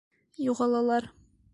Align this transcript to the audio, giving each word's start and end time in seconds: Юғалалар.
Юғалалар. 0.47 1.11